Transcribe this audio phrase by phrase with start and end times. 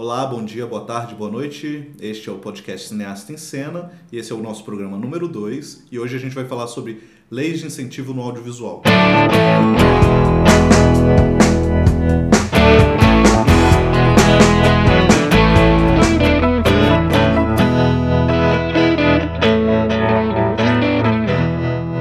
[0.00, 1.90] Olá, bom dia, boa tarde, boa noite.
[2.00, 5.86] Este é o podcast Cineasta em Cena e esse é o nosso programa número 2.
[5.90, 8.84] E hoje a gente vai falar sobre leis de incentivo no audiovisual.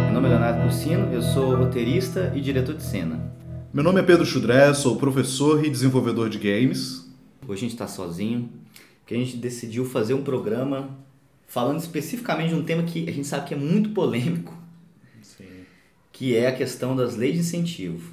[0.04, 3.34] Meu nome é Leonardo Cursino, eu sou roteirista e diretor de cena.
[3.74, 7.07] Meu nome é Pedro Chudré, sou professor e desenvolvedor de games.
[7.48, 8.50] Hoje a gente está sozinho,
[9.00, 10.90] porque a gente decidiu fazer um programa
[11.48, 14.54] falando especificamente de um tema que a gente sabe que é muito polêmico,
[16.12, 18.12] que é a questão das leis de incentivo.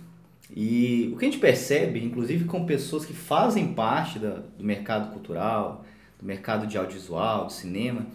[0.55, 5.13] E o que a gente percebe, inclusive com pessoas que fazem parte da, do mercado
[5.13, 5.85] cultural,
[6.21, 8.07] do mercado de audiovisual, de cinema,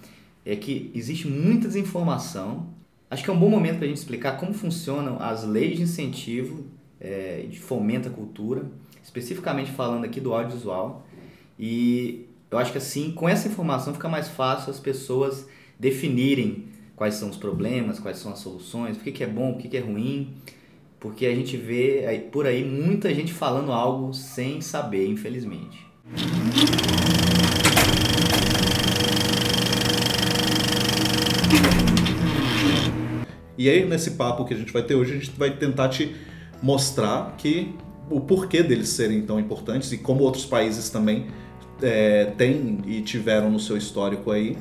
[0.45, 2.67] é que existe muita desinformação.
[3.11, 5.83] Acho que é um bom momento para a gente explicar como funcionam as leis de
[5.83, 6.63] incentivo
[6.97, 8.63] é, de fomento à cultura,
[9.03, 11.05] especificamente falando aqui do audiovisual.
[11.59, 15.45] E eu acho que assim, com essa informação fica mais fácil as pessoas
[15.77, 19.75] definirem quais são os problemas, quais são as soluções, o que, é bom, o que,
[19.75, 20.35] é ruim,
[21.01, 25.85] porque a gente vê por aí muita gente falando algo sem saber, infelizmente.
[33.57, 36.15] E aí, nesse papo que a gente vai ter hoje, a gente vai tentar te
[36.63, 37.73] mostrar que
[38.09, 41.27] o porquê deles serem tão importantes e como outros países também
[41.81, 44.57] é, têm e tiveram no seu histórico aí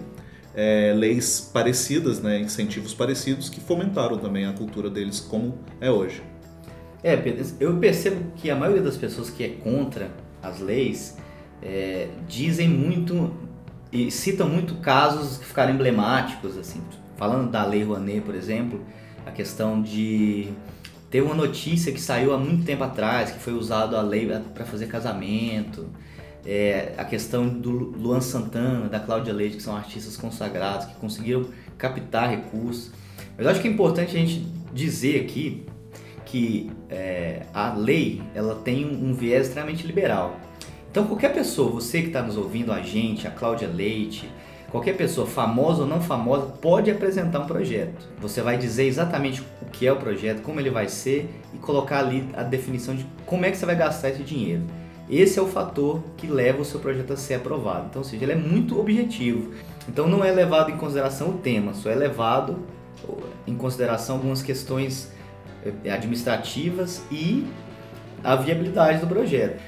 [0.55, 6.23] é, leis parecidas, né, incentivos parecidos que fomentaram também a cultura deles como é hoje.
[7.03, 10.11] É, Pedro, eu percebo que a maioria das pessoas que é contra
[10.43, 11.17] as leis
[11.63, 13.33] é, dizem muito
[13.93, 16.83] e citam muito casos que ficaram emblemáticos, assim,
[17.17, 18.85] falando da Lei Rouanet, por exemplo,
[19.25, 20.49] a questão de
[21.11, 24.65] ter uma notícia que saiu há muito tempo atrás, que foi usado a lei para
[24.65, 25.87] fazer casamento,
[26.49, 31.45] é, a questão do Luan Santana, da Cláudia Leite, que são artistas consagrados, que conseguiram
[31.77, 32.91] captar recursos.
[33.37, 35.67] Mas eu acho que é importante a gente dizer aqui
[36.25, 40.41] que é, a lei ela tem um, viés extremamente liberal.
[40.91, 44.27] Então qualquer pessoa, você que está nos ouvindo, a gente, a Cláudia Leite,
[44.71, 48.09] qualquer pessoa, famosa ou não famosa, pode apresentar um projeto.
[48.23, 51.99] Você vai dizer exatamente o que é o projeto, como ele vai ser e colocar
[51.99, 54.63] ali a definição de como é que você vai gastar esse dinheiro.
[55.11, 57.87] Esse é o fator que leva o seu projeto a ser aprovado.
[57.89, 59.53] Então, ou seja, ele é muito objetivo.
[59.89, 62.59] Então, não é levado em consideração o tema, só é levado
[63.47, 65.11] em consideração algumas questões
[65.65, 67.47] eh, administrativas e
[68.23, 69.61] a viabilidade do projeto.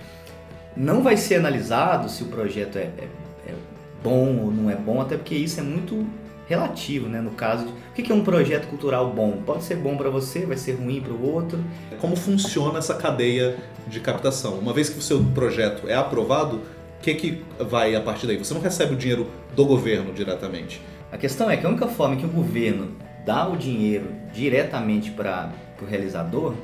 [0.77, 3.09] Não vai ser analisado se o projeto é, é,
[3.47, 3.55] é
[4.03, 6.07] bom ou não é bom, até porque isso é muito
[6.51, 7.21] relativo, né?
[7.21, 9.41] No caso, de, o que é um projeto cultural bom?
[9.47, 11.65] Pode ser bom para você, vai ser ruim para o outro.
[12.01, 13.57] Como funciona essa cadeia
[13.87, 14.55] de captação?
[14.55, 18.37] Uma vez que o seu projeto é aprovado, o que, que vai a partir daí?
[18.37, 20.83] Você não recebe o dinheiro do governo diretamente.
[21.13, 25.53] A questão é que a única forma que o governo dá o dinheiro diretamente para
[25.81, 26.55] o realizador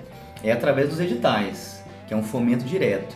[0.43, 3.15] é através dos editais, que é um fomento direto.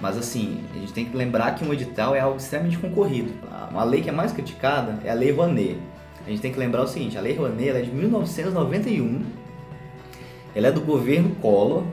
[0.00, 3.32] Mas assim, a gente tem que lembrar que um edital é algo extremamente concorrido.
[3.70, 5.78] Uma lei que é mais criticada é a Lei Rouanet.
[6.26, 9.22] A gente tem que lembrar o seguinte, a Lei Rouanet é de 1991,
[10.54, 11.84] ela é do governo Collor,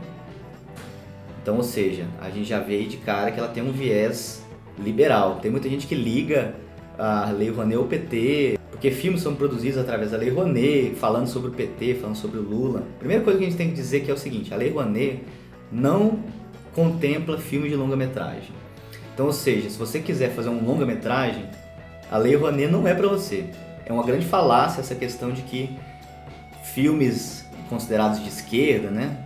[1.48, 4.46] então, ou seja, a gente já vê aí de cara que ela tem um viés
[4.78, 5.40] liberal.
[5.42, 6.54] Tem muita gente que liga
[7.00, 11.50] a Lei Rouanet ao PT, porque filmes são produzidos através da Lei Rouanet, falando sobre
[11.50, 12.84] o PT, falando sobre o Lula.
[13.00, 15.24] Primeira coisa que a gente tem que dizer que é o seguinte, a Lei Rouanet
[15.72, 16.20] não
[16.76, 18.52] contempla filmes de longa-metragem.
[19.14, 21.46] Então, ou seja, se você quiser fazer um longa-metragem,
[22.12, 23.46] a Lei Rouanet não é para você.
[23.88, 25.78] É uma grande falácia essa questão de que
[26.62, 29.18] filmes considerados de esquerda, né,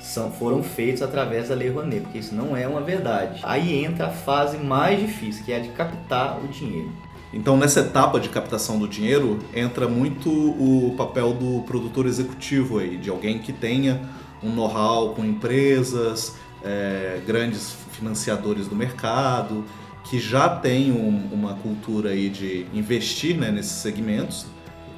[0.00, 3.40] são, foram feitos através da Lei Rouanet, porque isso não é uma verdade.
[3.42, 6.90] Aí entra a fase mais difícil, que é a de captar o dinheiro.
[7.34, 12.96] Então, nessa etapa de captação do dinheiro, entra muito o papel do produtor executivo aí,
[12.96, 14.00] de alguém que tenha
[14.42, 19.64] um know-how com empresas, é, grandes financiadores do mercado,
[20.08, 24.46] que já tem um, uma cultura aí de investir né, nesses segmentos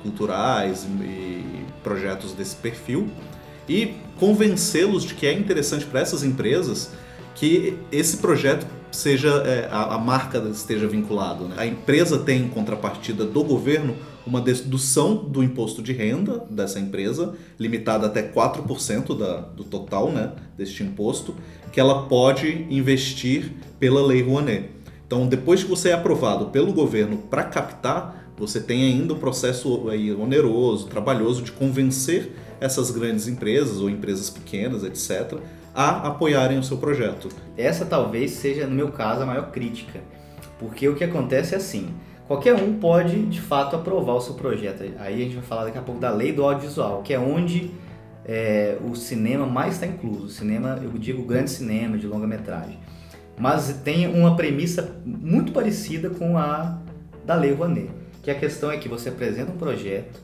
[0.02, 3.08] culturais e projetos desse perfil
[3.68, 6.90] e convencê-los de que é interessante para essas empresas
[7.34, 11.46] que esse projeto seja é, a, a, marca esteja vinculado.
[11.46, 11.54] Né?
[11.58, 13.94] A empresa tem em contrapartida do governo
[14.26, 20.32] uma dedução do imposto de renda dessa empresa, limitada até 4% da, do total né,
[20.56, 21.34] deste imposto,
[21.72, 24.70] que ela pode investir pela Lei Rouanet.
[25.08, 29.88] Então, depois que você é aprovado pelo governo para captar, você tem ainda um processo
[29.88, 35.38] aí oneroso, trabalhoso de convencer essas grandes empresas ou empresas pequenas, etc.,
[35.74, 37.30] a apoiarem o seu projeto.
[37.56, 39.98] Essa talvez seja, no meu caso, a maior crítica,
[40.58, 41.88] porque o que acontece é assim,
[42.26, 44.82] qualquer um pode, de fato, aprovar o seu projeto.
[44.98, 47.70] Aí a gente vai falar daqui a pouco da lei do audiovisual, que é onde
[48.26, 50.26] é, o cinema mais está incluso.
[50.26, 52.78] O cinema, eu digo grande cinema, de longa-metragem.
[53.38, 56.78] Mas tem uma premissa muito parecida com a
[57.24, 57.90] da Lei Rouanet,
[58.22, 60.20] que a questão é que você apresenta um projeto,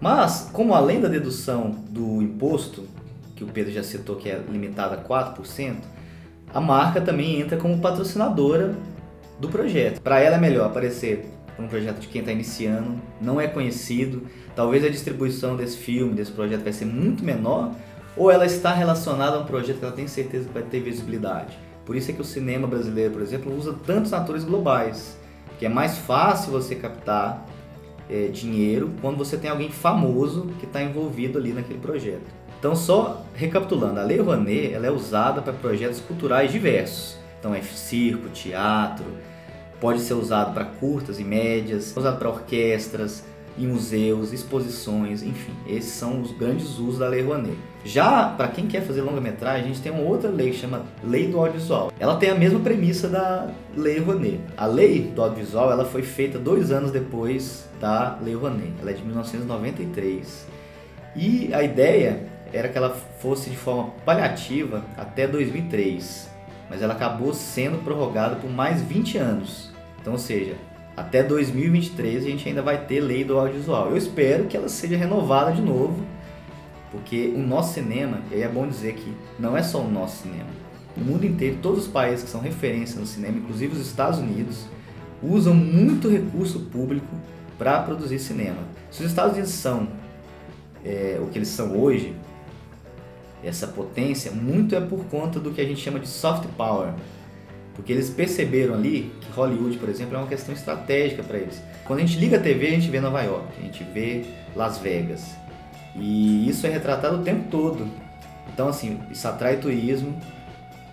[0.00, 2.86] mas como além da dedução do imposto,
[3.34, 5.76] que o Pedro já citou que é limitada a 4%,
[6.54, 8.74] a marca também entra como patrocinadora
[9.38, 10.00] do projeto.
[10.00, 11.26] Para ela é melhor aparecer
[11.58, 14.22] um projeto de quem está iniciando, não é conhecido,
[14.54, 17.72] talvez a distribuição desse filme, desse projeto vai ser muito menor,
[18.16, 21.58] ou ela está relacionada a um projeto que ela tem certeza que vai ter visibilidade.
[21.88, 25.16] Por isso é que o cinema brasileiro, por exemplo, usa tantos atores globais,
[25.58, 27.46] que é mais fácil você captar
[28.10, 32.26] é, dinheiro quando você tem alguém famoso que está envolvido ali naquele projeto.
[32.58, 37.16] Então, só recapitulando, a Lei Rouanet ela é usada para projetos culturais diversos.
[37.40, 39.06] Então, é circo, teatro,
[39.80, 43.24] pode ser usado para curtas e médias, usado para orquestras,
[43.58, 47.56] em museus, exposições, enfim, esses são os grandes usos da Lei Rouanet.
[47.84, 51.28] Já para quem quer fazer longa-metragem, a gente tem uma outra lei que chama Lei
[51.28, 51.92] do Audiovisual.
[51.98, 54.40] Ela tem a mesma premissa da Lei Rouanet.
[54.56, 58.72] A Lei do Audiovisual ela foi feita dois anos depois da Lei Rouanet.
[58.80, 60.46] Ela é de 1993.
[61.16, 62.90] E a ideia era que ela
[63.20, 66.28] fosse de forma paliativa até 2003,
[66.70, 69.70] mas ela acabou sendo prorrogada por mais 20 anos.
[70.00, 70.54] Então, ou seja,
[71.00, 73.90] até 2023 a gente ainda vai ter lei do audiovisual.
[73.90, 76.04] Eu espero que ela seja renovada de novo,
[76.90, 80.48] porque o nosso cinema, e é bom dizer que não é só o nosso cinema.
[80.96, 84.66] O mundo inteiro, todos os países que são referência no cinema, inclusive os Estados Unidos,
[85.22, 87.14] usam muito recurso público
[87.56, 88.58] para produzir cinema.
[88.90, 89.88] Se os Estados Unidos são
[90.84, 92.14] é, o que eles são hoje,
[93.42, 96.92] essa potência, muito é por conta do que a gente chama de soft power.
[97.78, 101.62] Porque eles perceberam ali que Hollywood, por exemplo, é uma questão estratégica para eles.
[101.84, 104.24] Quando a gente liga a TV, a gente vê Nova York, a gente vê
[104.56, 105.36] Las Vegas.
[105.94, 107.86] E isso é retratado o tempo todo.
[108.52, 110.12] Então, assim, isso atrai turismo,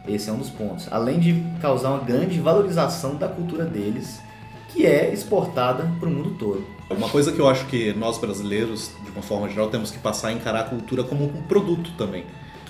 [0.08, 0.88] esse é um dos pontos.
[0.92, 4.22] Além de causar uma grande valorização da cultura deles,
[4.70, 6.64] que é exportada para o mundo todo.
[6.88, 10.28] Uma coisa que eu acho que nós brasileiros, de uma forma geral, temos que passar
[10.28, 12.26] a encarar a cultura como um produto também.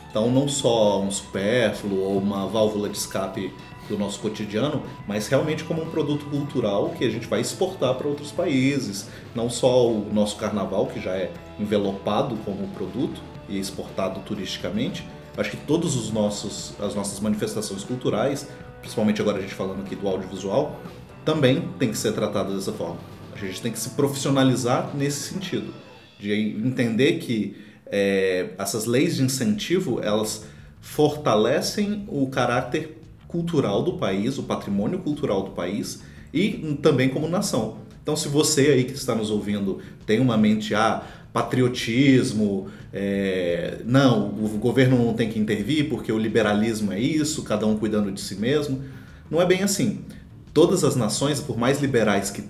[0.09, 3.53] Então, não só um supérfluo ou uma válvula de escape
[3.87, 8.07] do nosso cotidiano, mas realmente como um produto cultural que a gente vai exportar para
[8.07, 9.07] outros países.
[9.33, 15.07] Não só o nosso carnaval, que já é envelopado como produto e exportado turisticamente.
[15.37, 18.47] Acho que todos os nossos as nossas manifestações culturais,
[18.79, 20.79] principalmente agora a gente falando aqui do audiovisual,
[21.23, 22.97] também tem que ser tratadas dessa forma.
[23.33, 25.73] A gente tem que se profissionalizar nesse sentido,
[26.17, 30.45] de entender que é, essas leis de incentivo elas
[30.79, 33.01] fortalecem o caráter
[33.35, 36.01] cultural do país, o patrimônio cultural do país
[36.33, 37.79] e também como nação.
[38.01, 41.03] Então, se você aí que está nos ouvindo tem uma mente ah,
[41.33, 47.67] patriotismo, é, não, o governo não tem que intervir porque o liberalismo é isso, cada
[47.67, 48.81] um cuidando de si mesmo,
[49.29, 50.05] não é bem assim.
[50.53, 52.41] Todas as nações, por mais liberais que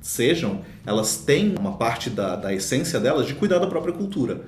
[0.00, 4.40] sejam, elas têm uma parte da, da essência delas de cuidar da própria cultura.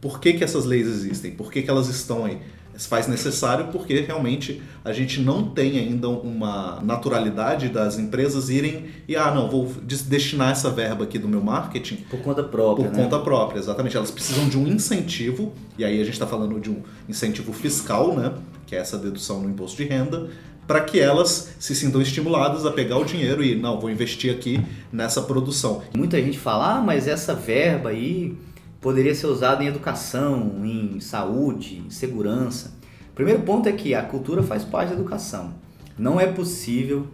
[0.00, 1.32] Por que, que essas leis existem?
[1.32, 2.38] Por que, que elas estão aí?
[2.76, 8.86] Se faz necessário porque realmente a gente não tem ainda uma naturalidade das empresas irem
[9.06, 12.96] e ah não vou destinar essa verba aqui do meu marketing por conta própria por
[12.96, 13.02] né?
[13.02, 16.70] conta própria exatamente elas precisam de um incentivo e aí a gente está falando de
[16.70, 18.32] um incentivo fiscal né
[18.66, 20.30] que é essa dedução no imposto de renda
[20.66, 24.60] para que elas se sintam estimuladas a pegar o dinheiro e não vou investir aqui
[24.92, 28.36] nessa produção muita gente fala ah mas essa verba aí
[28.82, 32.74] poderia ser usado em educação, em saúde, em segurança.
[33.12, 35.54] O primeiro ponto é que a cultura faz parte da educação.
[35.96, 37.06] Não é possível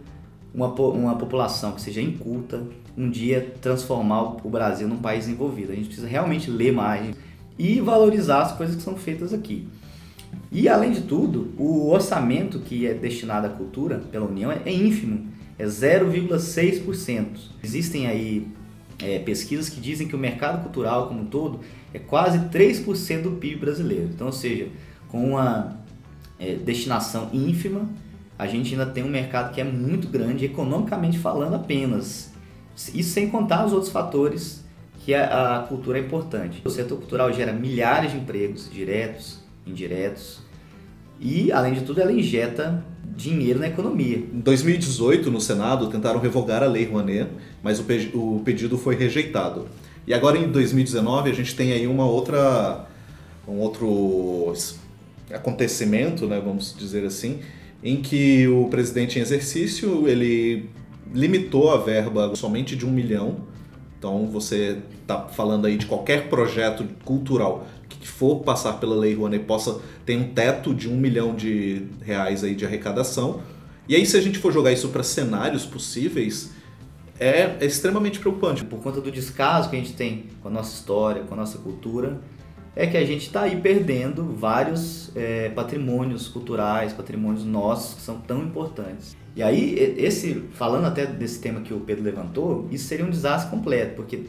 [0.53, 2.63] uma, uma população que seja inculta
[2.97, 5.71] um dia transformar o Brasil num país envolvido.
[5.71, 7.15] A gente precisa realmente ler mais
[7.57, 9.67] e valorizar as coisas que são feitas aqui.
[10.51, 15.27] E além de tudo, o orçamento que é destinado à cultura pela União é ínfimo,
[15.57, 17.25] é 0,6%.
[17.63, 18.47] Existem aí
[19.01, 21.61] é, pesquisas que dizem que o mercado cultural como um todo
[21.93, 24.09] é quase 3% do PIB brasileiro.
[24.13, 24.67] Então, ou seja,
[25.07, 25.77] com uma
[26.39, 27.89] é, destinação ínfima,
[28.37, 32.31] a gente ainda tem um mercado que é muito grande, economicamente falando apenas.
[32.93, 34.63] Isso sem contar os outros fatores
[34.99, 36.61] que a, a cultura é importante.
[36.63, 40.41] O setor cultural gera milhares de empregos, diretos, indiretos,
[41.19, 42.83] e, além de tudo, ela injeta
[43.15, 44.17] dinheiro na economia.
[44.17, 47.29] Em 2018, no Senado, tentaram revogar a Lei Rouanet,
[47.63, 49.67] mas o, pe o pedido foi rejeitado.
[50.07, 52.87] E agora, em 2019, a gente tem aí uma outra,
[53.47, 54.53] um outro
[55.31, 57.39] acontecimento, né, vamos dizer assim,
[57.83, 60.69] em que o presidente em exercício ele
[61.13, 63.37] limitou a verba somente de um milhão.
[63.97, 69.43] Então você está falando aí de qualquer projeto cultural que for passar pela Lei Rouanet
[69.43, 73.41] possa ter um teto de um milhão de reais aí de arrecadação.
[73.87, 76.51] E aí se a gente for jogar isso para cenários possíveis,
[77.19, 78.63] é, é extremamente preocupante.
[78.63, 81.57] Por conta do descaso que a gente tem com a nossa história, com a nossa
[81.57, 82.19] cultura,
[82.75, 88.19] é que a gente está aí perdendo vários é, patrimônios culturais, patrimônios nossos que são
[88.19, 89.17] tão importantes.
[89.35, 93.51] E aí, esse, falando até desse tema que o Pedro levantou, isso seria um desastre
[93.51, 94.25] completo, porque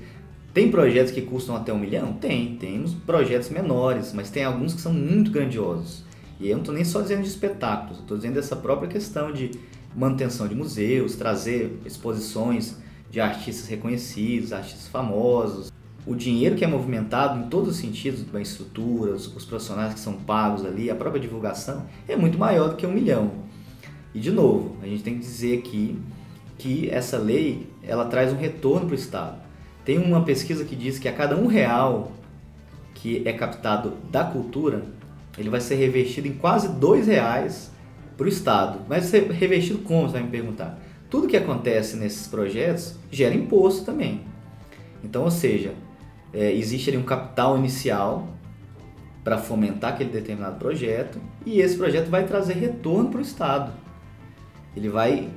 [0.53, 2.15] tem projetos que custam até um milhão?
[2.15, 6.05] Tem, temos projetos menores, mas tem alguns que são muito grandiosos.
[6.41, 9.51] E eu não estou nem só dizendo de espetáculos, estou dizendo dessa própria questão de
[9.95, 12.77] manutenção de museus, trazer exposições
[13.11, 15.73] de artistas reconhecidos, artistas famosos,
[16.07, 20.01] o dinheiro que é movimentado em todos os sentidos, da estrutura, os, os profissionais que
[20.01, 23.33] são pagos ali, a própria divulgação, é muito maior do que um milhão.
[24.15, 25.99] E de novo, a gente tem que dizer aqui
[26.59, 29.39] que essa lei ela traz um retorno para o Estado.
[29.85, 32.13] Tem uma pesquisa que diz que a cada um real
[32.95, 34.83] que é captado da cultura,
[35.39, 37.71] ele vai ser revestido em quase dois reais
[38.21, 38.81] para o Estado.
[38.87, 40.79] Mas revestido como, você vai me perguntar?
[41.09, 44.21] Tudo que acontece nesses projetos gera imposto também.
[45.03, 45.73] Então, ou seja,
[46.31, 48.29] é, existe ali um capital inicial
[49.25, 53.73] para fomentar aquele determinado projeto e esse projeto vai trazer retorno para o Estado.
[54.77, 55.31] Ele vai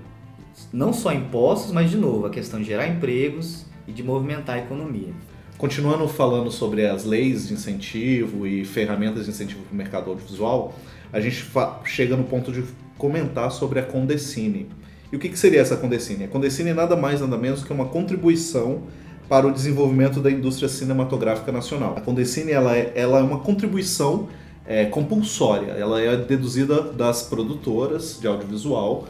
[0.72, 4.60] não só impostos, mas de novo a questão de gerar empregos e de movimentar a
[4.60, 5.14] economia.
[5.58, 10.74] Continuando falando sobre as leis de incentivo e ferramentas de incentivo para o mercado audiovisual,
[11.14, 11.46] a gente
[11.86, 12.64] chega no ponto de
[12.98, 14.68] comentar sobre a Condecine.
[15.12, 16.24] E o que, que seria essa Condecine?
[16.24, 18.82] A Condecine é nada mais nada menos que uma contribuição
[19.30, 21.94] para o desenvolvimento da indústria cinematográfica nacional.
[21.96, 24.28] A Condecine ela é, ela é uma contribuição
[24.66, 29.08] é, compulsória, ela é deduzida das produtoras de audiovisual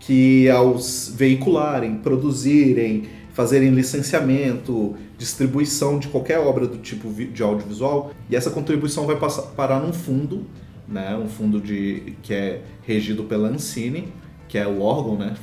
[0.00, 0.76] que ao
[1.14, 9.06] veicularem, produzirem, fazerem licenciamento, distribuição de qualquer obra do tipo de audiovisual, e essa contribuição
[9.06, 10.44] vai passar, parar num fundo,
[10.92, 14.12] né, um fundo de, que é regido pela Ancine,
[14.46, 15.34] que é o órgão né,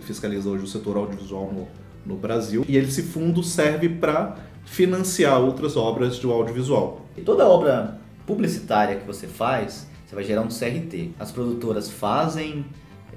[0.00, 1.68] fiscaliza hoje o setor audiovisual no,
[2.06, 7.06] no Brasil, e esse fundo serve para financiar outras obras do audiovisual.
[7.16, 11.10] E toda obra publicitária que você faz, você vai gerar um CRT.
[11.18, 12.64] As produtoras fazem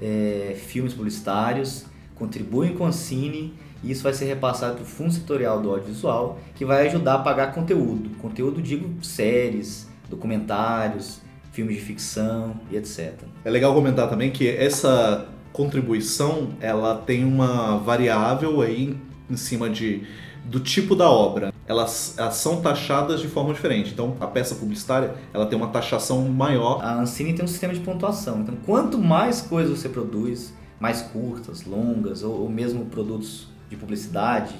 [0.00, 5.12] é, filmes publicitários, contribuem com a Cine e isso vai ser repassado para o Fundo
[5.12, 8.10] Setorial do Audiovisual, que vai ajudar a pagar conteúdo.
[8.18, 11.20] Conteúdo, digo, séries, documentários,
[11.52, 13.12] filmes de ficção e etc.
[13.44, 18.96] É legal comentar também que essa contribuição ela tem uma variável aí
[19.28, 20.02] em cima de
[20.44, 21.52] do tipo da obra.
[21.66, 23.92] Elas, elas, são taxadas de forma diferente.
[23.92, 26.82] Então, a peça publicitária ela tem uma taxação maior.
[26.82, 28.40] A Ancine tem um sistema de pontuação.
[28.40, 34.54] Então, quanto mais coisas você produz, mais curtas, longas ou, ou mesmo produtos de publicidade,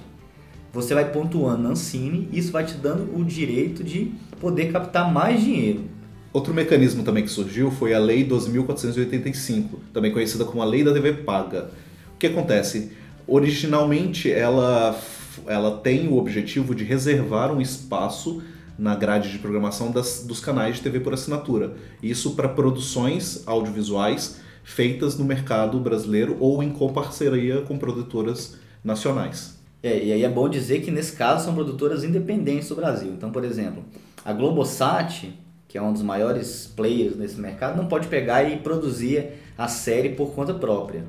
[0.73, 5.13] você vai pontuando na Ancine e isso vai te dando o direito de poder captar
[5.13, 5.85] mais dinheiro.
[6.33, 10.93] Outro mecanismo também que surgiu foi a Lei 12.485, também conhecida como a Lei da
[10.93, 11.71] TV Paga.
[12.15, 12.93] O que acontece?
[13.27, 14.97] Originalmente ela,
[15.47, 18.43] ela tem o objetivo de reservar um espaço
[18.79, 21.75] na grade de programação das, dos canais de TV por assinatura.
[22.03, 29.59] Isso para produções audiovisuais feitas no mercado brasileiro ou em comparceria com produtoras nacionais.
[29.83, 33.13] É, e aí é bom dizer que nesse caso são produtoras independentes do Brasil.
[33.13, 33.85] Então, por exemplo,
[34.25, 35.33] a Globosat
[35.71, 40.09] que é um dos maiores players nesse mercado, não pode pegar e produzir a série
[40.09, 41.05] por conta própria.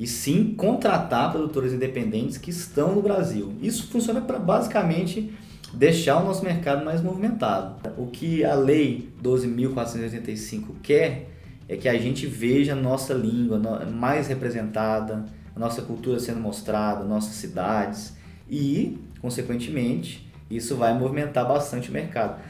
[0.00, 3.52] E sim contratar produtores independentes que estão no Brasil.
[3.60, 5.30] Isso funciona para basicamente
[5.74, 7.76] deixar o nosso mercado mais movimentado.
[7.98, 11.28] O que a lei 12.485 quer
[11.68, 13.58] é que a gente veja a nossa língua
[13.92, 18.16] mais representada, a nossa cultura sendo mostrada, nossas cidades
[18.48, 22.40] e, consequentemente, isso vai movimentar bastante o mercado.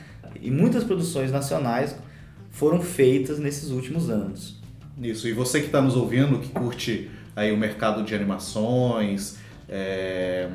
[0.40, 1.96] E muitas produções nacionais
[2.50, 4.56] foram feitas nesses últimos anos.
[5.00, 9.36] Isso, e você que está nos ouvindo, que curte aí o mercado de animações,
[9.68, 10.48] é,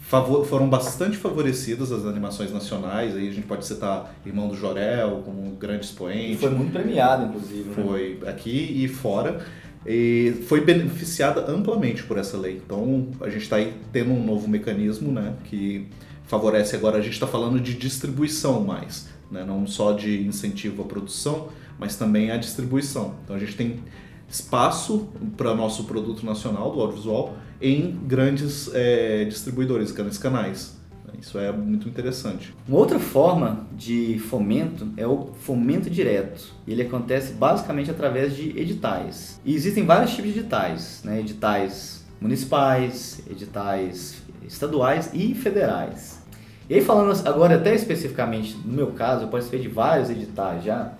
[0.00, 5.22] favor, foram bastante favorecidas as animações nacionais, aí a gente pode citar Irmão do Jorel
[5.24, 6.32] como um grande expoente.
[6.32, 7.68] E foi muito premiado, inclusive.
[7.68, 7.74] Né?
[7.74, 9.44] Foi aqui e fora.
[9.86, 12.60] E foi beneficiada amplamente por essa lei.
[12.64, 15.86] Então a gente está aí tendo um novo mecanismo né, que
[16.26, 19.44] favorece agora, a gente está falando de distribuição mais né?
[19.44, 23.14] não só de incentivo à produção, mas também à distribuição.
[23.24, 23.80] Então a gente tem
[24.28, 30.74] espaço para nosso produto nacional do audiovisual em grandes é, distribuidores, grandes canais.
[31.20, 32.54] Isso é muito interessante.
[32.68, 36.52] Uma outra forma de fomento é o fomento direto.
[36.66, 39.40] Ele acontece basicamente através de editais.
[39.44, 41.20] E existem vários tipos de editais, né?
[41.20, 46.22] editais municipais, editais estaduais e federais.
[46.68, 50.94] E aí falando agora até especificamente no meu caso, eu participei de vários editais já,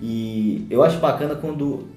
[0.00, 1.88] e eu acho bacana quando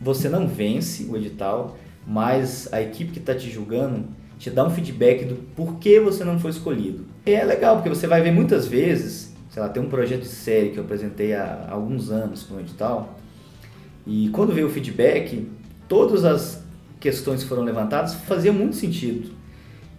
[0.00, 4.04] você não vence o edital, mas a equipe que está te julgando
[4.38, 7.06] te dá um feedback do porquê você não foi escolhido.
[7.24, 10.28] E é legal, porque você vai ver muitas vezes, sei lá, tem um projeto de
[10.28, 13.18] série que eu apresentei há alguns anos no edital,
[14.06, 15.48] e quando veio o feedback,
[15.88, 16.62] todas as
[17.00, 19.30] questões que foram levantadas faziam muito sentido.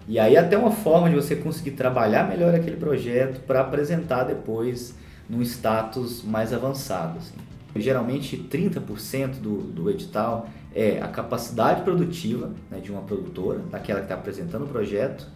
[0.07, 4.95] E aí até uma forma de você conseguir trabalhar melhor aquele projeto para apresentar depois
[5.27, 7.17] num status mais avançado.
[7.17, 7.33] Assim.
[7.75, 14.05] Geralmente 30% do, do edital é a capacidade produtiva né, de uma produtora, daquela que
[14.05, 15.27] está apresentando o projeto,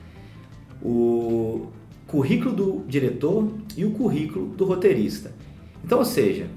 [0.82, 1.68] o
[2.06, 5.32] currículo do diretor e o currículo do roteirista.
[5.84, 6.48] Então, ou seja,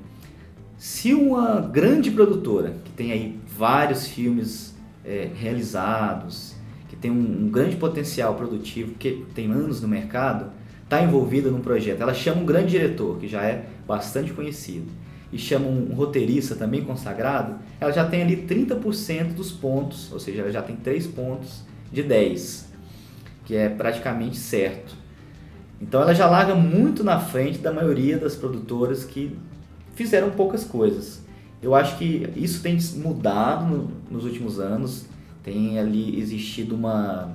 [0.76, 6.51] se uma grande produtora que tem aí vários filmes é, realizados,
[6.92, 10.50] que tem um, um, grande potencial produtivo, que tem anos no mercado,
[10.84, 14.88] está envolvida num projeto, ela chama um grande diretor, que já é bastante conhecido
[15.32, 20.42] e chama um roteirista também consagrado, ela já tem ali 30% dos pontos, ou seja,
[20.42, 22.70] ela já tem 3 pontos de 10,
[23.46, 24.94] que é praticamente certo.
[25.80, 29.34] Então ela já larga muito na frente da maioria das produtoras que
[29.94, 31.22] fizeram poucas coisas.
[31.62, 35.06] Eu acho que isso tem mudado no, nos últimos anos,
[35.42, 37.34] tem ali existido uma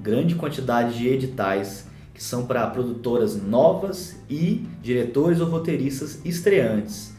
[0.00, 7.14] grande quantidade de editais que são para produtoras novas e diretores ou roteiristas estreantes.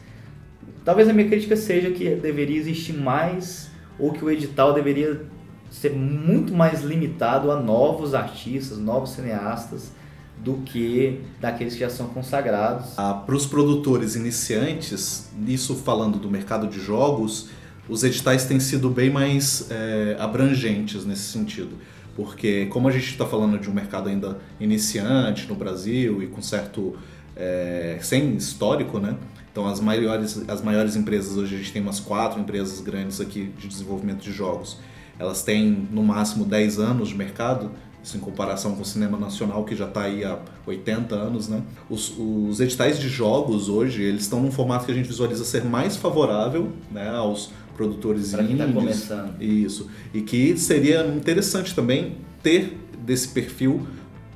[0.84, 5.22] Talvez a minha crítica seja que deveria existir mais ou que o edital deveria
[5.70, 9.92] ser muito mais limitado a novos artistas, novos cineastas
[10.38, 12.98] do que daqueles que já são consagrados.
[12.98, 17.48] Ah, para os produtores iniciantes, isso falando do mercado de jogos,
[17.88, 21.76] os editais têm sido bem mais é, abrangentes nesse sentido
[22.14, 26.42] porque como a gente está falando de um mercado ainda iniciante no Brasil e com
[26.42, 26.96] certo
[27.34, 29.16] é, sem histórico, né?
[29.50, 33.52] Então as maiores as maiores empresas hoje a gente tem umas quatro empresas grandes aqui
[33.58, 34.78] de desenvolvimento de jogos.
[35.18, 37.70] Elas têm no máximo 10 anos de mercado,
[38.02, 41.62] isso em comparação com o cinema nacional que já está aí há 80 anos, né?
[41.88, 45.64] Os, os editais de jogos hoje eles estão num formato que a gente visualiza ser
[45.64, 48.56] mais favorável, né, aos produtores pra indies.
[48.56, 49.42] Quem tá começando.
[49.42, 49.88] Isso.
[50.12, 53.86] E que seria interessante também ter desse perfil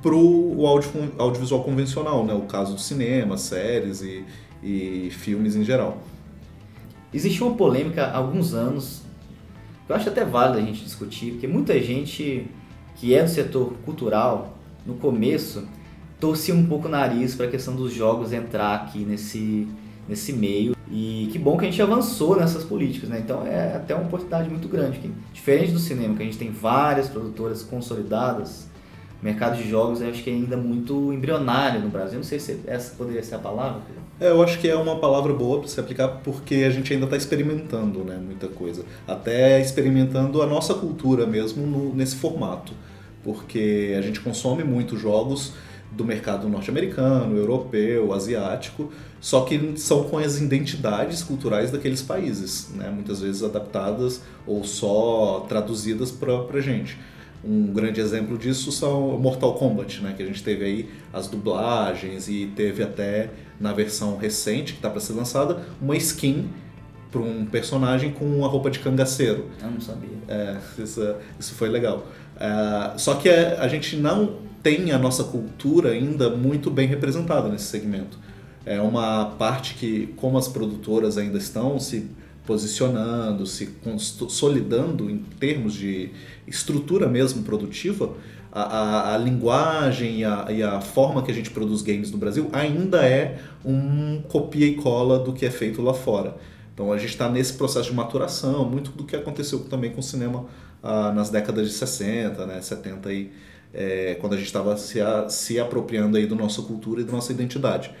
[0.01, 2.33] para o audio, audiovisual convencional, né?
[2.33, 4.23] O caso do cinema, séries e,
[4.63, 6.01] e filmes em geral.
[7.13, 9.01] Existe uma polêmica há alguns anos,
[9.85, 12.47] que eu acho até válido a gente discutir, porque muita gente
[12.95, 15.67] que é do setor cultural, no começo,
[16.19, 19.67] torcia um pouco o nariz para a questão dos jogos entrar aqui nesse,
[20.07, 20.76] nesse meio.
[20.89, 23.19] E que bom que a gente avançou nessas políticas, né?
[23.19, 24.99] Então é até uma oportunidade muito grande.
[24.99, 28.67] Que, diferente do cinema, que a gente tem várias produtoras consolidadas,
[29.21, 32.17] o mercado de jogos eu acho que é ainda muito embrionário no Brasil.
[32.17, 33.81] Não sei se essa poderia ser a palavra.
[34.19, 37.05] É, eu acho que é uma palavra boa para se aplicar porque a gente ainda
[37.05, 38.83] está experimentando né, muita coisa.
[39.07, 42.73] Até experimentando a nossa cultura mesmo no, nesse formato.
[43.23, 45.53] Porque a gente consome muitos jogos
[45.97, 52.89] do mercado norte-americano, europeu, asiático, só que são com as identidades culturais daqueles países, né?
[52.89, 56.97] muitas vezes adaptadas ou só traduzidas para a gente.
[57.43, 60.13] Um grande exemplo disso são Mortal Kombat, né?
[60.15, 64.89] que a gente teve aí as dublagens e teve até na versão recente, que está
[64.89, 66.47] para ser lançada, uma skin
[67.11, 69.47] para um personagem com uma roupa de cangaceiro.
[69.61, 70.17] Eu não sabia.
[70.27, 72.05] É, isso, isso foi legal.
[72.39, 77.47] É, só que a, a gente não tem a nossa cultura ainda muito bem representada
[77.47, 78.19] nesse segmento.
[78.65, 82.11] É uma parte que, como as produtoras ainda estão se
[82.45, 86.09] posicionando, se consolidando em termos de
[86.45, 88.13] estrutura mesmo produtiva,
[88.51, 92.17] a, a, a linguagem e a, e a, forma que a gente produz games no
[92.17, 96.35] Brasil ainda é um copia e cola do que é feito lá fora.
[96.73, 100.03] Então a gente está nesse processo de maturação, muito do que aconteceu também com o
[100.03, 100.45] cinema
[100.83, 103.31] ah, nas décadas de 60, né, 70 e
[103.73, 104.99] é, quando a gente estava se,
[105.29, 107.91] se apropriando aí da nossa cultura e da nossa identidade.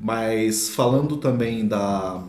[0.00, 2.22] Mas falando também da,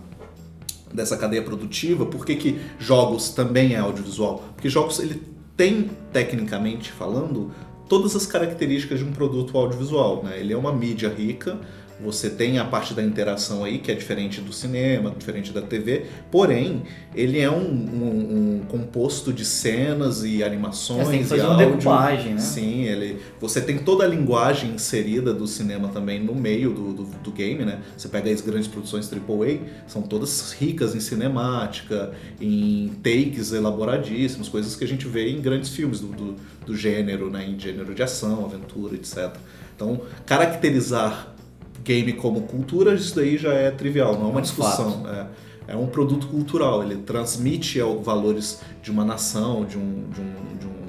[0.93, 4.43] dessa cadeia produtiva, por que, que jogos também é audiovisual?
[4.55, 5.21] Porque jogos ele
[5.55, 7.51] tem, tecnicamente falando,
[7.87, 10.23] todas as características de um produto audiovisual.
[10.23, 10.39] Né?
[10.39, 11.59] Ele é uma mídia rica,
[12.01, 16.05] Você tem a parte da interação aí, que é diferente do cinema, diferente da TV,
[16.31, 16.83] porém,
[17.13, 21.45] ele é um, um, um composto de cenas e animações Você tem que fazer e
[21.45, 22.39] uma decupagem, né?
[22.39, 27.03] Sim, ele, você tem toda a linguagem inserida do cinema também no meio do, do,
[27.03, 27.79] do game, né?
[27.97, 34.75] Você pega as grandes produções AAA, são todas ricas em cinemática, em takes elaboradíssimos, coisas
[34.75, 36.35] que a gente vê em grandes filmes do, do,
[36.65, 37.45] do gênero, né?
[37.45, 39.35] Em gênero de ação, aventura, etc.
[39.75, 41.35] Então, caracterizar
[41.83, 45.03] game como cultura, isso daí já é trivial, não é uma É discussão.
[45.07, 50.57] É, é um produto cultural, ele transmite valores de uma nação, de um, de, um,
[50.57, 50.79] de um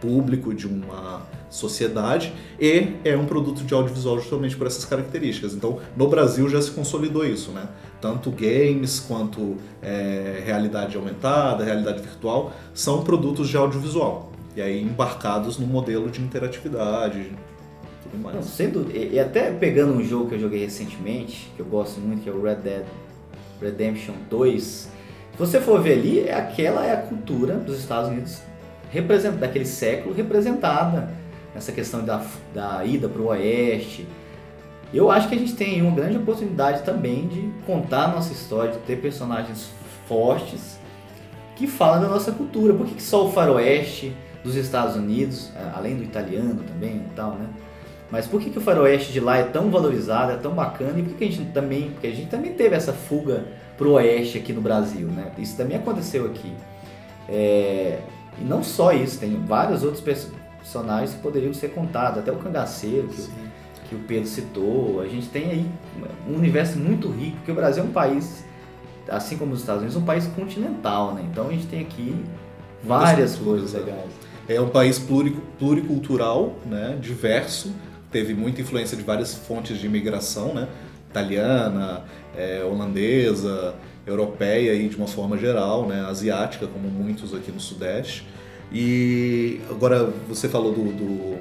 [0.00, 5.52] público, de uma sociedade e é um produto de audiovisual justamente por essas características.
[5.52, 7.68] Então, no Brasil já se consolidou isso, né?
[8.00, 14.32] Tanto games quanto é, realidade aumentada, realidade virtual são produtos de audiovisual.
[14.56, 17.30] E aí embarcados no modelo de interatividade
[18.42, 22.28] sendo, e, até pegando um jogo que eu joguei recentemente, que eu gosto muito, que
[22.28, 22.84] é o Red Dead
[23.60, 24.90] Redemption 2, se
[25.38, 28.40] você for ver ali, é aquela é a cultura dos Estados Unidos
[29.38, 31.10] daquele século representada
[31.54, 34.06] nessa questão da, da ida para o oeste.
[34.92, 38.72] Eu acho que a gente tem uma grande oportunidade também de contar a nossa história,
[38.72, 39.70] de ter personagens
[40.08, 40.78] fortes
[41.54, 42.74] que falam da nossa cultura.
[42.74, 47.36] Por que, que só o faroeste dos Estados Unidos, além do italiano também e tal,
[47.36, 47.46] né?
[48.10, 51.02] Mas por que, que o faroeste de lá é tão valorizado, é tão bacana e
[51.02, 53.44] por que, que a gente também, porque a gente também teve essa fuga
[53.78, 55.30] pro oeste aqui no Brasil, né?
[55.38, 56.52] Isso também aconteceu aqui.
[57.28, 57.98] É,
[58.40, 62.36] E não só isso, tem vários outros perso- personagens que poderiam ser contados, até o
[62.36, 63.28] cangaceiro que, o-
[63.88, 65.00] que o Pedro citou.
[65.02, 65.66] A gente tem aí
[66.28, 68.44] um universo muito rico, porque o Brasil é um país,
[69.08, 71.22] assim como os Estados Unidos, um país continental, né?
[71.30, 72.14] Então a gente tem aqui
[72.82, 74.10] várias coisas legais.
[74.48, 77.72] É um país pluri- pluricultural, né, diverso,
[78.10, 80.68] teve muita influência de várias fontes de imigração, né,
[81.08, 82.04] italiana,
[82.36, 83.74] é, holandesa,
[84.06, 88.26] europeia e de uma forma geral, né, asiática, como muitos aqui no Sudeste.
[88.72, 91.38] E agora você falou do, do,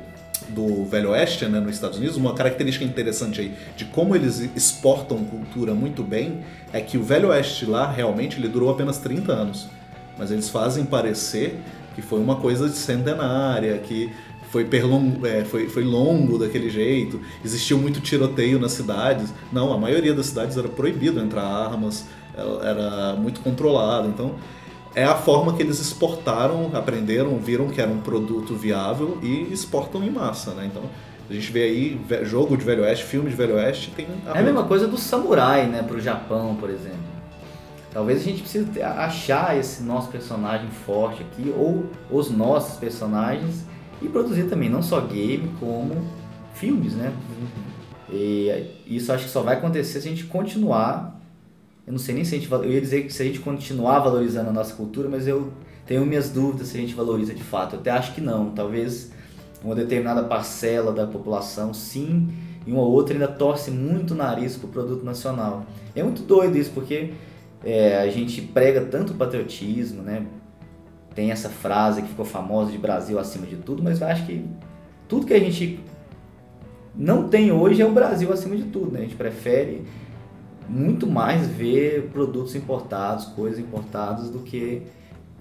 [0.50, 5.24] do Velho Oeste, né, nos Estados Unidos, uma característica interessante aí de como eles exportam
[5.26, 9.68] cultura muito bem é que o Velho Oeste lá realmente ele durou apenas 30 anos,
[10.18, 11.60] mas eles fazem parecer
[11.96, 14.12] que foi uma coisa de centenária, que
[14.52, 15.20] foi, perlong...
[15.24, 19.34] é, foi, foi longo daquele jeito, existiu muito tiroteio nas cidades.
[19.52, 24.08] Não, a maioria das cidades era proibido entrar armas, era- era muito controlado.
[24.08, 24.36] Então,
[24.96, 30.04] é a forma que eles exportaram, aprenderam, viram que era um produto viável e exportam
[30.04, 30.66] em massa, né?
[30.66, 30.84] Então,
[31.30, 34.08] a gente vê aí jogo de Velho Oeste, filme de Velho Oeste, tem...
[34.34, 36.98] É a mesma coisa do samurai, né, pro Japão, por exemplo.
[37.94, 43.64] Talvez a gente precise achar esse nosso personagem forte aqui, ou os nossos personagens,
[44.02, 45.96] e produzir também, não só game, como
[46.54, 47.14] filmes, né?
[48.12, 51.20] E isso acho que só vai acontecer se a gente continuar.
[51.86, 52.52] Eu não sei nem se a gente.
[52.52, 55.52] Eu ia dizer que se a gente continuar valorizando a nossa cultura, mas eu
[55.86, 57.76] tenho minhas dúvidas se a gente valoriza de fato.
[57.76, 58.52] Eu até acho que não.
[58.52, 59.12] Talvez
[59.64, 62.30] uma determinada parcela da população, sim,
[62.66, 65.66] e uma outra ainda torce muito o nariz pro produto nacional.
[65.96, 67.12] É muito doido isso, porque
[67.64, 70.26] é, a gente prega tanto patriotismo, né?
[71.20, 74.46] Tem essa frase que ficou famosa de Brasil acima de tudo, mas eu acho que
[75.06, 75.78] tudo que a gente
[76.96, 79.00] não tem hoje é o Brasil acima de tudo, né?
[79.00, 79.82] A gente prefere
[80.70, 84.84] muito mais ver produtos importados, coisas importadas, do que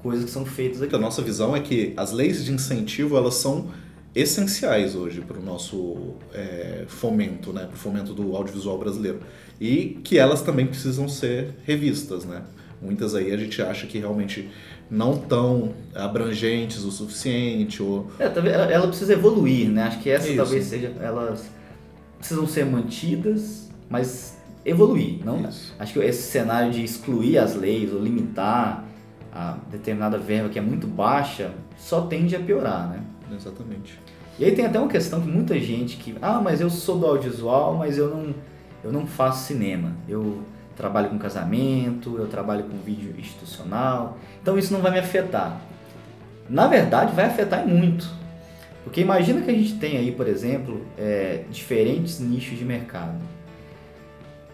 [0.02, 0.96] coisas que são feitas aqui.
[0.96, 3.68] A nossa visão é que as leis de incentivo elas são
[4.16, 9.20] essenciais hoje para o nosso é, fomento, né, para o fomento do audiovisual brasileiro
[9.60, 12.42] e que elas também precisam ser revistas, né?
[12.82, 14.48] Muitas aí a gente acha que realmente
[14.90, 19.84] não tão abrangentes o suficiente ou É, talvez ela, ela precisa evoluir, né?
[19.84, 20.36] Acho que essa Isso.
[20.36, 20.94] talvez seja.
[21.00, 21.50] Elas
[22.18, 25.24] precisam ser mantidas, mas evoluir.
[25.24, 25.74] Não, Isso.
[25.78, 28.84] acho que esse cenário de excluir as leis ou limitar
[29.32, 33.02] a determinada verba que é muito baixa só tende a piorar, né?
[33.34, 34.00] exatamente.
[34.38, 37.06] E aí tem até uma questão que muita gente que, ah, mas eu sou do
[37.06, 38.34] audiovisual, mas eu não,
[38.84, 39.92] eu não faço cinema.
[40.08, 40.42] Eu
[40.76, 44.16] trabalho com casamento, eu trabalho com vídeo institucional,
[44.48, 45.60] então isso não vai me afetar.
[46.48, 48.10] Na verdade, vai afetar muito.
[48.82, 53.18] Porque imagina que a gente tem aí, por exemplo, é, diferentes nichos de mercado.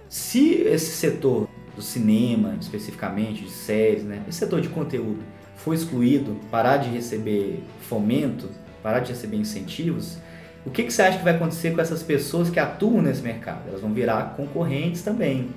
[0.08, 5.20] Se esse setor do cinema, especificamente, de séries, né, esse setor de conteúdo
[5.54, 8.50] for excluído, parar de receber fomento,
[8.82, 10.18] parar de receber incentivos,
[10.66, 13.68] o que, que você acha que vai acontecer com essas pessoas que atuam nesse mercado?
[13.68, 15.50] Elas vão virar concorrentes também.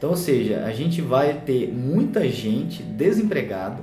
[0.00, 3.82] Então, ou seja, a gente vai ter muita gente desempregada,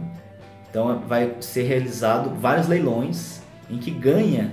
[0.68, 4.52] então vai ser realizado vários leilões em que ganha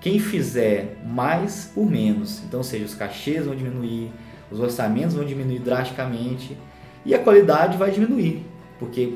[0.00, 4.12] quem fizer mais por menos, então, ou seja, os cachês vão diminuir,
[4.52, 6.56] os orçamentos vão diminuir drasticamente
[7.04, 8.46] e a qualidade vai diminuir,
[8.78, 9.14] porque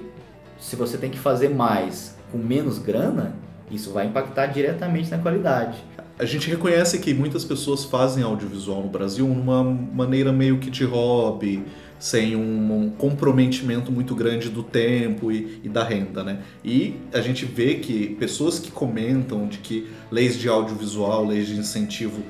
[0.59, 3.37] se você tem que fazer mais com menos grana,
[3.70, 5.78] isso vai impactar diretamente na qualidade.
[6.18, 10.85] A gente reconhece que muitas pessoas fazem audiovisual no Brasil numa maneira meio que de
[10.85, 11.64] hobby,
[12.04, 16.40] sem um, comprometimento muito grande do tempo e, e, da renda, né?
[16.62, 21.58] E a gente vê que pessoas que comentam de que leis de audiovisual, leis de
[21.58, 22.22] incentivo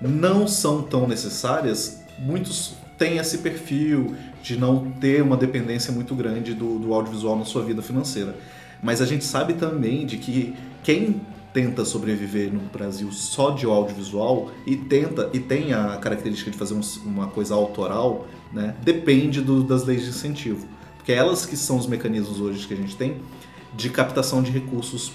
[0.00, 6.54] não são tão necessárias, muitos têm esse perfil de não ter uma dependência muito grande
[6.54, 8.34] do, do audiovisual na sua vida financeira.
[8.82, 11.20] Mas a gente sabe também de que quem
[11.52, 16.72] tenta sobreviver no Brasil só de audiovisual e tenta e tem a característica de fazer
[16.72, 20.66] um, uma coisa autoral, né, depende do, das leis de incentivo.
[20.96, 23.20] Porque elas que são os mecanismos hoje que a gente tem
[23.74, 25.10] de captação de recursos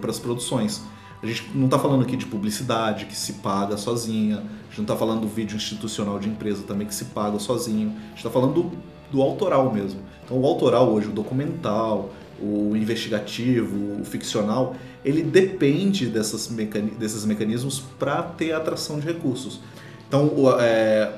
[0.00, 0.82] para as produções.
[1.22, 4.84] A gente não está falando aqui de publicidade que se paga sozinha, a gente não
[4.84, 8.30] está falando do vídeo institucional de empresa também que se paga sozinho, a gente está
[8.30, 8.72] falando do,
[9.12, 10.00] do autoral mesmo.
[10.24, 14.74] Então o autoral hoje, o documental, o investigativo, o ficcional,
[15.04, 19.60] ele depende dessas mecani desses mecanismos para ter atração de recursos.
[20.08, 21.12] Então, é,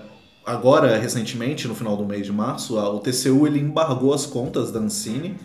[0.44, 4.80] agora, recentemente, no final do mês de março, o TCU ele embargou as contas da
[4.80, 5.36] Ancine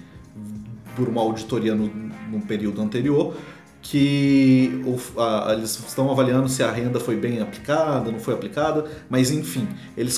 [0.95, 1.87] por uma auditoria no,
[2.31, 3.35] no período anterior,
[3.81, 8.85] que o, a, eles estão avaliando se a renda foi bem aplicada, não foi aplicada,
[9.09, 10.17] mas enfim, eles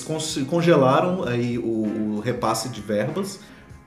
[0.50, 3.40] congelaram aí o, o repasse de verbas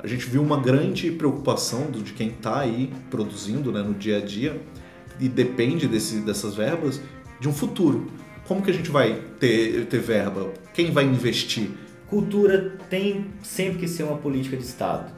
[0.02, 4.18] a gente viu uma grande preocupação do, de quem está aí produzindo né, no dia
[4.18, 4.61] a dia
[5.20, 7.00] e depende desse, dessas verbas
[7.38, 8.11] de um futuro.
[8.46, 10.52] Como que a gente vai ter, ter verba?
[10.74, 11.70] Quem vai investir?
[12.09, 15.12] Cultura tem sempre que ser uma política de Estado.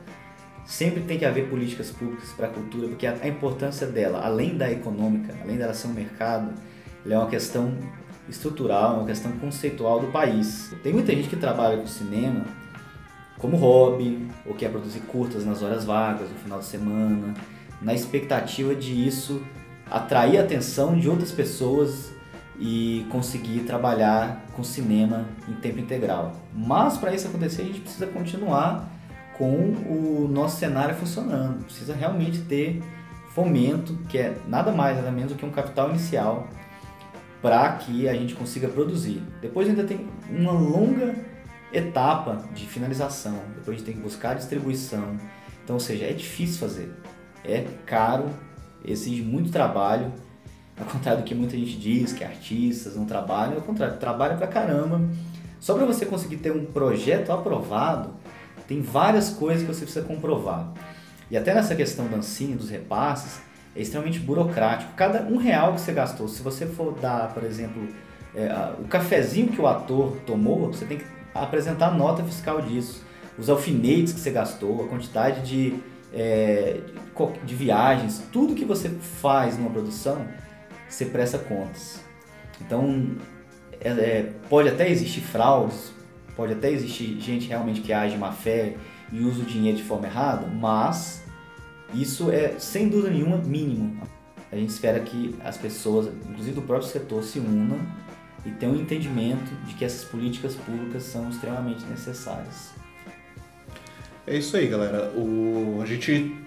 [0.66, 4.56] Sempre tem que haver políticas públicas para a cultura, porque a, a importância dela, além
[4.56, 6.52] da econômica, além dela ser um mercado,
[7.04, 7.76] ela é uma questão
[8.28, 10.74] estrutural, uma questão conceitual do país.
[10.82, 12.44] Tem muita gente que trabalha com cinema
[13.38, 17.34] como hobby, ou quer produzir curtas nas horas vagas, no final de semana,
[17.82, 19.42] na expectativa de isso
[19.90, 22.10] atrair a atenção de outras pessoas
[22.58, 26.32] e conseguir trabalhar com cinema em tempo integral.
[26.54, 28.88] Mas para isso acontecer, a gente precisa continuar
[29.36, 31.64] com o nosso cenário funcionando.
[31.64, 32.82] Precisa realmente ter
[33.34, 36.48] fomento, que é nada mais nada menos do que um capital inicial
[37.42, 39.22] para que a gente consiga produzir.
[39.42, 41.14] Depois ainda tem uma longa
[41.72, 45.18] etapa de finalização, depois a gente tem que buscar distribuição.
[45.62, 46.94] Então, ou seja, é difícil fazer,
[47.44, 48.30] é caro,
[48.84, 50.12] exige muito trabalho.
[50.78, 54.46] Ao contrário do que muita gente diz, que artistas não trabalham, ao contrário, trabalha pra
[54.46, 55.00] caramba.
[55.60, 58.10] Só para você conseguir ter um projeto aprovado,
[58.66, 60.72] tem várias coisas que você precisa comprovar.
[61.30, 63.40] E até nessa questão da dos repasses,
[63.74, 64.92] é extremamente burocrático.
[64.94, 67.88] Cada um real que você gastou, se você for dar, por exemplo,
[68.34, 73.02] é, o cafezinho que o ator tomou, você tem que apresentar nota fiscal disso.
[73.38, 75.74] Os alfinetes que você gastou, a quantidade de,
[76.12, 76.80] é,
[77.44, 80.24] de viagens, tudo que você faz numa produção,
[80.94, 82.00] você presta contas.
[82.60, 83.16] Então,
[83.80, 85.92] é, é, pode até existir fraudes,
[86.36, 88.76] pode até existir gente realmente que age má fé
[89.12, 91.24] e usa o dinheiro de forma errada, mas
[91.92, 94.02] isso é sem dúvida nenhuma mínimo.
[94.50, 97.80] A gente espera que as pessoas, inclusive do próprio setor, se unam
[98.46, 102.72] e ter um entendimento de que essas políticas públicas são extremamente necessárias.
[104.26, 105.10] É isso aí, galera.
[105.16, 106.44] O, a gente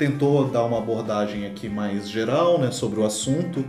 [0.00, 3.62] tentou dar uma abordagem aqui mais geral né, sobre o assunto.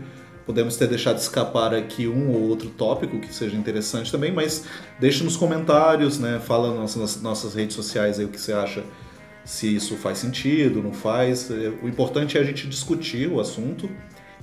[0.45, 4.65] Podemos ter deixado escapar aqui um ou outro tópico que seja interessante também, mas
[4.99, 8.83] deixe nos comentários, né, fala nas, nas nossas redes sociais aí o que você acha,
[9.45, 11.49] se isso faz sentido, não faz.
[11.81, 13.89] O importante é a gente discutir o assunto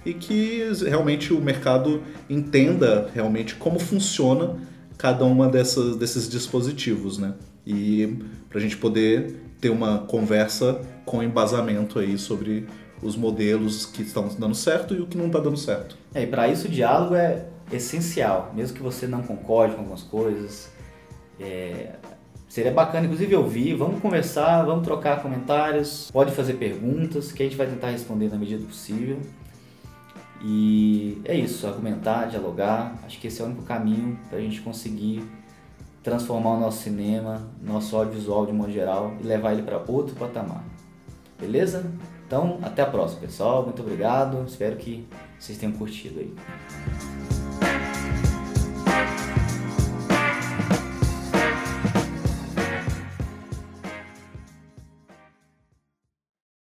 [0.04, 4.56] e que realmente o mercado entenda realmente como funciona
[4.96, 7.34] cada uma dessas, desses dispositivos, né?
[7.66, 12.66] E para a gente poder ter uma conversa com embasamento aí sobre
[13.02, 15.96] os modelos que estão dando certo e o que não está dando certo.
[16.14, 20.02] É, e para isso o diálogo é essencial, mesmo que você não concorde com algumas
[20.02, 20.70] coisas.
[21.38, 21.94] É,
[22.48, 23.74] seria bacana, inclusive, ouvir.
[23.74, 28.36] Vamos conversar, vamos trocar comentários, pode fazer perguntas que a gente vai tentar responder na
[28.36, 29.20] medida do possível.
[30.42, 32.96] E é isso, argumentar, dialogar.
[33.04, 35.22] Acho que esse é o único caminho para a gente conseguir
[36.02, 40.64] transformar o nosso cinema, nosso audiovisual de modo geral e levar ele para outro patamar.
[41.38, 41.90] Beleza?
[42.28, 43.64] Então, até a próxima, pessoal.
[43.64, 44.44] Muito obrigado.
[44.46, 47.37] Espero que vocês tenham curtido aí.